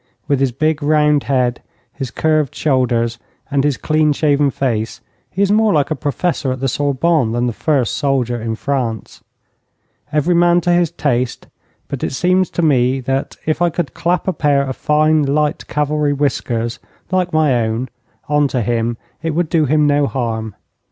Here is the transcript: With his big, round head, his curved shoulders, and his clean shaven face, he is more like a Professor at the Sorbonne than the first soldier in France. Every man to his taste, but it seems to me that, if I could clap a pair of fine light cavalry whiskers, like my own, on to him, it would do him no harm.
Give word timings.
With 0.27 0.39
his 0.39 0.51
big, 0.51 0.81
round 0.81 1.25
head, 1.25 1.61
his 1.93 2.09
curved 2.09 2.55
shoulders, 2.55 3.19
and 3.51 3.63
his 3.63 3.77
clean 3.77 4.13
shaven 4.13 4.49
face, 4.49 4.99
he 5.29 5.43
is 5.43 5.51
more 5.51 5.71
like 5.73 5.91
a 5.91 5.95
Professor 5.95 6.51
at 6.51 6.59
the 6.59 6.67
Sorbonne 6.67 7.33
than 7.33 7.45
the 7.45 7.53
first 7.53 7.93
soldier 7.93 8.41
in 8.41 8.55
France. 8.55 9.23
Every 10.11 10.33
man 10.33 10.59
to 10.61 10.71
his 10.71 10.89
taste, 10.89 11.45
but 11.87 12.03
it 12.03 12.13
seems 12.13 12.49
to 12.49 12.63
me 12.63 12.99
that, 13.01 13.37
if 13.45 13.61
I 13.61 13.69
could 13.69 13.93
clap 13.93 14.27
a 14.27 14.33
pair 14.33 14.63
of 14.63 14.75
fine 14.75 15.21
light 15.21 15.67
cavalry 15.67 16.13
whiskers, 16.13 16.79
like 17.11 17.31
my 17.31 17.61
own, 17.63 17.87
on 18.27 18.47
to 18.47 18.63
him, 18.63 18.97
it 19.21 19.35
would 19.35 19.49
do 19.49 19.65
him 19.65 19.85
no 19.85 20.07
harm. 20.07 20.55